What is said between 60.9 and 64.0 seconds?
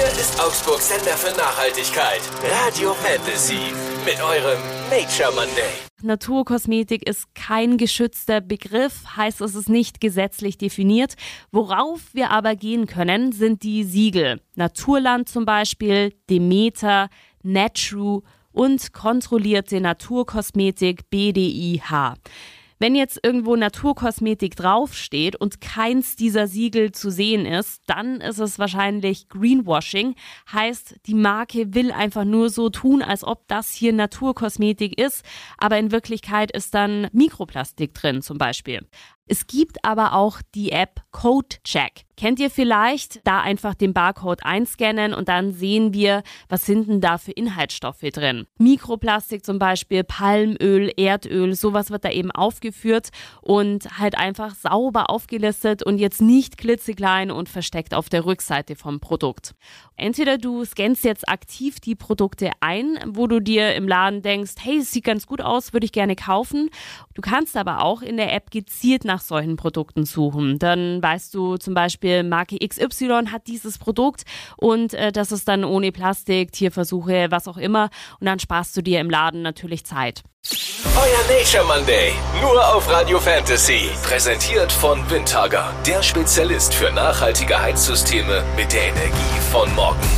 jetzt aktiv die Produkte ein, wo du dir im